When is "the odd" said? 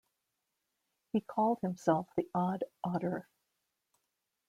2.17-2.63